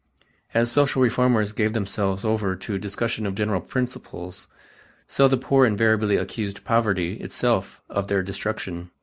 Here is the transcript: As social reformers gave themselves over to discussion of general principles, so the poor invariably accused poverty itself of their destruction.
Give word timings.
As 0.55 0.71
social 0.71 1.03
reformers 1.03 1.53
gave 1.53 1.73
themselves 1.73 2.25
over 2.25 2.55
to 2.55 2.79
discussion 2.79 3.27
of 3.27 3.35
general 3.35 3.61
principles, 3.61 4.47
so 5.07 5.27
the 5.27 5.37
poor 5.37 5.63
invariably 5.63 6.15
accused 6.17 6.63
poverty 6.63 7.17
itself 7.17 7.83
of 7.87 8.07
their 8.07 8.23
destruction. 8.23 8.89